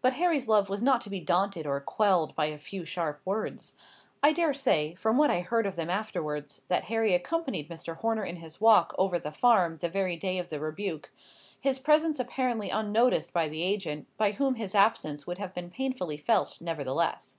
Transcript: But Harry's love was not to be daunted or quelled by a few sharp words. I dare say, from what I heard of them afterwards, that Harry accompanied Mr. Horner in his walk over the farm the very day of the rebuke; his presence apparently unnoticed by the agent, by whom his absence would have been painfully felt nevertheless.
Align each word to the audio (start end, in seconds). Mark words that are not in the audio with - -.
But 0.00 0.12
Harry's 0.12 0.46
love 0.46 0.68
was 0.68 0.80
not 0.80 1.00
to 1.00 1.10
be 1.10 1.18
daunted 1.18 1.66
or 1.66 1.80
quelled 1.80 2.36
by 2.36 2.46
a 2.46 2.56
few 2.56 2.84
sharp 2.84 3.20
words. 3.24 3.76
I 4.22 4.30
dare 4.32 4.54
say, 4.54 4.94
from 4.94 5.18
what 5.18 5.28
I 5.28 5.40
heard 5.40 5.66
of 5.66 5.74
them 5.74 5.90
afterwards, 5.90 6.62
that 6.68 6.84
Harry 6.84 7.16
accompanied 7.16 7.68
Mr. 7.68 7.96
Horner 7.96 8.22
in 8.24 8.36
his 8.36 8.60
walk 8.60 8.94
over 8.96 9.18
the 9.18 9.32
farm 9.32 9.78
the 9.78 9.88
very 9.88 10.16
day 10.16 10.38
of 10.38 10.50
the 10.50 10.60
rebuke; 10.60 11.10
his 11.60 11.80
presence 11.80 12.20
apparently 12.20 12.70
unnoticed 12.70 13.32
by 13.32 13.48
the 13.48 13.64
agent, 13.64 14.06
by 14.16 14.30
whom 14.30 14.54
his 14.54 14.72
absence 14.76 15.26
would 15.26 15.38
have 15.38 15.52
been 15.52 15.68
painfully 15.70 16.16
felt 16.16 16.60
nevertheless. 16.60 17.38